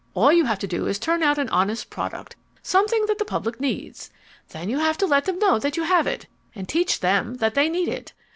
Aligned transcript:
All 0.15 0.33
you 0.33 0.45
have 0.45 0.57
to 0.57 0.65
do 0.67 0.87
is 0.87 0.97
to 0.97 1.05
turn 1.05 1.21
out 1.21 1.37
an 1.37 1.47
honest 1.49 1.91
product, 1.91 2.35
something 2.63 3.05
that 3.05 3.19
the 3.19 3.23
public 3.23 3.59
needs. 3.59 4.09
Then 4.49 4.67
you 4.67 4.79
have 4.79 4.97
to 4.97 5.05
let 5.05 5.25
them 5.25 5.37
know 5.37 5.59
that 5.59 5.77
you 5.77 5.83
have 5.83 6.07
it, 6.07 6.25
and 6.55 6.67
teach 6.67 7.01
them 7.01 7.35
that 7.35 7.53
they 7.53 7.69
need 7.69 7.87
it. 7.87 8.13